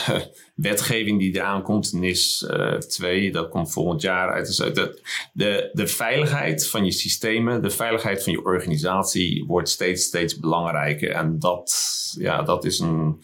wetgeving 0.54 1.18
die 1.18 1.34
eraan 1.34 1.62
komt, 1.62 1.92
NIS 1.92 2.46
2, 2.88 3.32
dat 3.32 3.48
komt 3.48 3.72
volgend 3.78 4.02
jaar 4.02 4.32
uit. 4.32 4.46
Dus 4.46 4.56
de, 4.56 5.00
de, 5.32 5.70
de 5.72 5.86
veiligheid 5.86 6.68
van 6.68 6.84
je 6.84 6.92
systemen, 6.92 7.62
de 7.62 7.70
veiligheid 7.70 8.22
van 8.22 8.32
je 8.32 8.44
organisatie 8.44 9.44
wordt 9.46 9.68
steeds, 9.68 10.04
steeds 10.04 10.38
belangrijker. 10.38 11.10
En 11.10 11.38
dat, 11.38 11.72
ja, 12.18 12.42
dat 12.42 12.64
is 12.64 12.78
een, 12.78 13.22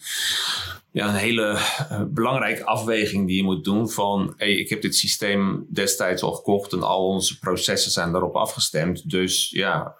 ja, 0.91 1.07
een 1.07 1.15
hele 1.15 1.51
uh, 1.51 2.01
belangrijke 2.07 2.65
afweging 2.65 3.27
die 3.27 3.35
je 3.35 3.43
moet 3.43 3.63
doen 3.63 3.89
van 3.89 4.33
hey, 4.37 4.51
ik 4.51 4.69
heb 4.69 4.81
dit 4.81 4.95
systeem 4.95 5.65
destijds 5.69 6.21
al 6.21 6.33
gekocht 6.33 6.73
en 6.73 6.83
al 6.83 7.07
onze 7.07 7.39
processen 7.39 7.91
zijn 7.91 8.11
daarop 8.11 8.35
afgestemd. 8.35 9.09
Dus 9.09 9.49
ja, 9.49 9.95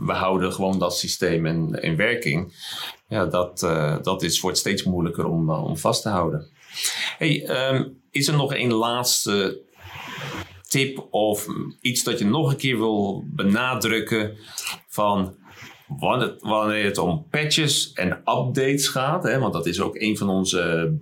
we 0.00 0.12
houden 0.12 0.52
gewoon 0.52 0.78
dat 0.78 0.96
systeem 0.96 1.46
in, 1.46 1.74
in 1.80 1.96
werking. 1.96 2.52
Ja, 3.08 3.26
dat, 3.26 3.62
uh, 3.62 3.96
dat 4.02 4.22
is, 4.22 4.40
wordt 4.40 4.58
steeds 4.58 4.82
moeilijker 4.82 5.26
om, 5.26 5.50
uh, 5.50 5.64
om 5.64 5.76
vast 5.76 6.02
te 6.02 6.08
houden. 6.08 6.46
Hey, 7.18 7.68
um, 7.70 7.98
is 8.10 8.28
er 8.28 8.36
nog 8.36 8.54
een 8.54 8.72
laatste 8.72 9.60
tip 10.70 11.06
of 11.10 11.46
iets 11.80 12.02
dat 12.02 12.18
je 12.18 12.24
nog 12.24 12.50
een 12.50 12.56
keer 12.56 12.78
wil 12.78 13.24
benadrukken 13.26 14.36
van 14.88 15.34
wanneer 16.40 16.84
het 16.84 16.98
om 16.98 17.26
patches 17.30 17.92
en 17.92 18.12
updates 18.12 18.88
gaat, 18.88 19.22
hè, 19.22 19.38
want 19.38 19.52
dat 19.52 19.66
is 19.66 19.80
ook 19.80 19.96
een 19.96 20.16
van 20.16 20.28
onze 20.28 20.92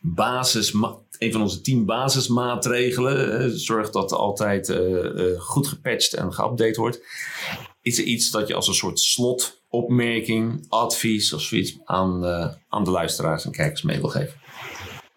basis, 0.00 0.72
een 1.18 1.32
van 1.32 1.40
onze 1.40 1.60
tien 1.60 1.84
basismaatregelen. 1.84 3.58
Zorg 3.58 3.90
dat 3.90 4.12
altijd 4.12 4.68
uh, 4.68 4.78
uh, 4.78 5.40
goed 5.40 5.66
gepatcht 5.66 6.14
en 6.14 6.32
geüpdate 6.32 6.76
wordt. 6.76 7.00
Is 7.82 7.98
er 7.98 8.04
iets 8.04 8.30
dat 8.30 8.48
je 8.48 8.54
als 8.54 8.68
een 8.68 8.74
soort 8.74 9.00
slotopmerking, 9.00 10.66
advies 10.68 11.32
of 11.32 11.40
zoiets 11.40 11.78
aan, 11.84 12.24
uh, 12.24 12.48
aan 12.68 12.84
de 12.84 12.90
luisteraars 12.90 13.44
en 13.44 13.52
kijkers 13.52 13.82
mee 13.82 14.00
wil 14.00 14.08
geven? 14.08 14.40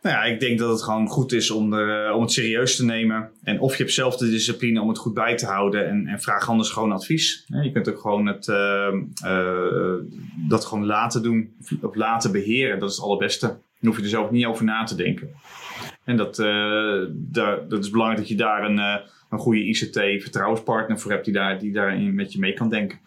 Nou 0.05 0.17
ja, 0.17 0.23
ik 0.23 0.39
denk 0.39 0.59
dat 0.59 0.69
het 0.69 0.83
gewoon 0.83 1.07
goed 1.07 1.31
is 1.31 1.51
om, 1.51 1.69
de, 1.69 2.11
om 2.15 2.21
het 2.21 2.31
serieus 2.31 2.75
te 2.75 2.85
nemen. 2.85 3.29
En 3.43 3.59
of 3.59 3.71
je 3.71 3.83
hebt 3.83 3.95
zelf 3.95 4.17
de 4.17 4.29
discipline 4.29 4.81
om 4.81 4.87
het 4.87 4.97
goed 4.97 5.13
bij 5.13 5.35
te 5.35 5.45
houden. 5.45 5.87
En, 5.87 6.07
en 6.07 6.21
vraag 6.21 6.49
anders 6.49 6.69
gewoon 6.69 6.91
advies. 6.91 7.45
Je 7.61 7.71
kunt 7.71 7.89
ook 7.89 7.99
gewoon 7.99 8.25
het, 8.25 8.47
uh, 8.47 8.87
uh, 9.25 9.93
dat 10.49 10.65
gewoon 10.65 10.85
laten 10.85 11.23
doen. 11.23 11.55
Of 11.81 11.95
laten 11.95 12.31
beheren. 12.31 12.79
Dat 12.79 12.89
is 12.89 12.95
het 12.95 13.05
allerbeste. 13.05 13.47
Dan 13.47 13.57
hoef 13.89 13.97
je 13.97 14.03
er 14.03 14.09
zelf 14.09 14.31
niet 14.31 14.45
over 14.45 14.65
na 14.65 14.83
te 14.83 14.95
denken. 14.95 15.29
En 16.03 16.17
dat, 16.17 16.35
daar, 17.11 17.67
dat 17.67 17.83
is 17.83 17.89
belangrijk 17.89 18.19
dat 18.19 18.29
je 18.29 18.35
daar 18.35 18.63
een, 18.63 18.77
een 19.29 19.39
goede 19.39 19.65
ICT-vertrouwenspartner 19.65 20.99
voor 20.99 21.11
hebt. 21.11 21.25
Die, 21.25 21.33
daar, 21.33 21.59
die 21.59 21.73
daarin 21.73 22.15
met 22.15 22.33
je 22.33 22.39
mee 22.39 22.53
kan 22.53 22.69
denken. 22.69 22.99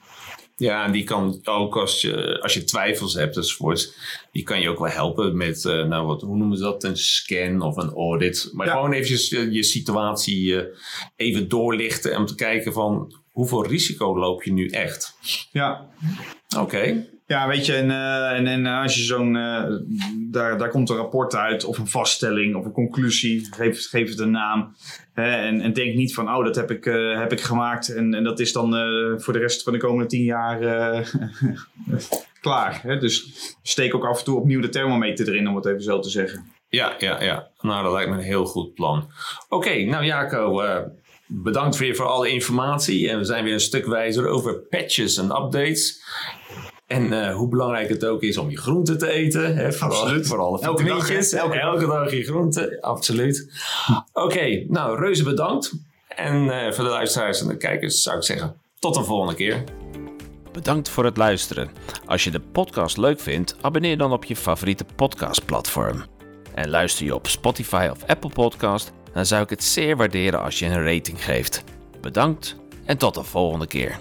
Ja, 0.58 0.84
en 0.84 0.92
die 0.92 1.04
kan 1.04 1.40
ook 1.44 1.76
als 1.76 2.00
je, 2.00 2.40
als 2.40 2.54
je 2.54 2.64
twijfels 2.64 3.14
hebt 3.14 3.36
enzovoorts, 3.36 3.94
die 4.32 4.42
kan 4.42 4.60
je 4.60 4.68
ook 4.68 4.78
wel 4.78 4.88
helpen 4.88 5.36
met, 5.36 5.64
uh, 5.64 5.84
nou 5.84 6.06
wat, 6.06 6.22
hoe 6.22 6.36
noemen 6.36 6.56
ze 6.56 6.62
dat, 6.62 6.84
een 6.84 6.96
scan 6.96 7.60
of 7.60 7.76
een 7.76 7.90
audit. 7.90 8.50
Maar 8.52 8.66
ja. 8.66 8.72
gewoon 8.72 8.92
eventjes 8.92 9.28
je, 9.28 9.52
je 9.52 9.62
situatie 9.62 10.44
uh, 10.44 10.62
even 11.16 11.48
doorlichten 11.48 12.12
en 12.12 12.18
om 12.18 12.26
te 12.26 12.34
kijken 12.34 12.72
van 12.72 13.14
hoeveel 13.30 13.66
risico 13.66 14.18
loop 14.18 14.42
je 14.42 14.52
nu 14.52 14.68
echt. 14.68 15.14
Ja. 15.52 15.88
Oké. 16.48 16.62
Okay. 16.62 17.08
Ja, 17.28 17.48
weet 17.48 17.66
je, 17.66 17.74
en, 17.74 17.88
uh, 17.90 18.30
en, 18.30 18.46
en 18.46 18.66
als 18.66 18.94
je 18.94 19.02
zo'n, 19.02 19.34
uh, 19.34 19.64
daar, 20.30 20.58
daar 20.58 20.68
komt 20.68 20.90
een 20.90 20.96
rapport 20.96 21.34
uit 21.34 21.64
of 21.64 21.78
een 21.78 21.86
vaststelling 21.86 22.54
of 22.56 22.64
een 22.64 22.72
conclusie, 22.72 23.48
geef, 23.50 23.88
geef 23.88 24.08
het 24.08 24.18
een 24.18 24.30
naam. 24.30 24.74
Hè, 25.12 25.30
en, 25.30 25.60
en 25.60 25.72
denk 25.72 25.94
niet 25.94 26.14
van, 26.14 26.34
oh, 26.34 26.44
dat 26.44 26.56
heb 26.56 26.70
ik, 26.70 26.86
uh, 26.86 27.18
heb 27.18 27.32
ik 27.32 27.40
gemaakt 27.40 27.94
en, 27.94 28.14
en 28.14 28.24
dat 28.24 28.40
is 28.40 28.52
dan 28.52 28.70
voor 29.20 29.32
de 29.32 29.38
rest 29.38 29.62
van 29.62 29.72
de 29.72 29.78
komende 29.78 30.08
tien 30.08 30.24
jaar 30.24 30.58
klaar. 32.40 32.80
Hè? 32.82 32.98
Dus 32.98 33.32
steek 33.62 33.94
ook 33.94 34.06
af 34.06 34.18
en 34.18 34.24
toe 34.24 34.38
opnieuw 34.38 34.60
de 34.60 34.68
thermometer 34.68 35.28
erin, 35.28 35.48
om 35.48 35.56
het 35.56 35.66
even 35.66 35.82
zo 35.82 36.00
te 36.00 36.10
zeggen. 36.10 36.44
Ja, 36.68 36.94
ja, 36.98 37.22
ja. 37.22 37.48
Nou, 37.60 37.82
dat 37.82 37.92
lijkt 37.92 38.10
me 38.10 38.16
een 38.16 38.22
heel 38.22 38.46
goed 38.46 38.74
plan. 38.74 39.10
Oké, 39.48 39.84
nou 39.84 40.04
Jaco, 40.04 40.62
bedankt 41.26 41.76
weer 41.76 41.96
voor 41.96 42.06
alle 42.06 42.30
informatie. 42.30 43.08
En 43.08 43.18
we 43.18 43.24
zijn 43.24 43.44
weer 43.44 43.52
een 43.52 43.60
stuk 43.60 43.86
wijzer 43.86 44.26
over 44.26 44.54
patches 44.54 45.16
en 45.16 45.24
updates. 45.24 46.02
En 46.88 47.12
uh, 47.12 47.34
hoe 47.34 47.48
belangrijk 47.48 47.88
het 47.88 48.04
ook 48.04 48.22
is 48.22 48.36
om 48.36 48.50
je 48.50 48.58
groenten 48.58 48.98
te 48.98 49.10
eten. 49.10 49.56
Hè, 49.56 49.72
vooral, 49.72 50.00
absoluut. 50.00 50.26
Voor 50.26 50.38
alle 50.38 50.58
vitamintjes. 50.58 51.32
Elke, 51.32 51.54
dag, 51.54 51.62
elke, 51.62 51.80
elke 51.80 51.86
dag 51.86 52.10
je 52.10 52.24
groenten. 52.24 52.80
Absoluut. 52.80 53.52
Oké, 54.12 54.24
okay, 54.24 54.66
nou 54.68 54.98
reuze 54.98 55.22
bedankt. 55.24 55.72
En 56.08 56.44
uh, 56.44 56.72
voor 56.72 56.84
de 56.84 56.90
luisteraars 56.90 57.40
en 57.40 57.48
de 57.48 57.56
kijkers 57.56 58.02
zou 58.02 58.16
ik 58.16 58.22
zeggen 58.22 58.54
tot 58.78 58.94
de 58.94 59.04
volgende 59.04 59.34
keer. 59.34 59.64
Bedankt 60.52 60.88
voor 60.88 61.04
het 61.04 61.16
luisteren. 61.16 61.70
Als 62.06 62.24
je 62.24 62.30
de 62.30 62.40
podcast 62.40 62.96
leuk 62.96 63.20
vindt, 63.20 63.56
abonneer 63.60 63.98
dan 63.98 64.12
op 64.12 64.24
je 64.24 64.36
favoriete 64.36 64.84
podcastplatform. 64.96 66.04
En 66.54 66.70
luister 66.70 67.04
je 67.04 67.14
op 67.14 67.26
Spotify 67.26 67.88
of 67.90 68.04
Apple 68.06 68.30
Podcast, 68.30 68.92
dan 69.12 69.26
zou 69.26 69.42
ik 69.42 69.50
het 69.50 69.64
zeer 69.64 69.96
waarderen 69.96 70.42
als 70.42 70.58
je 70.58 70.66
een 70.66 70.84
rating 70.84 71.24
geeft. 71.24 71.64
Bedankt 72.00 72.56
en 72.84 72.98
tot 72.98 73.14
de 73.14 73.24
volgende 73.24 73.66
keer. 73.66 73.98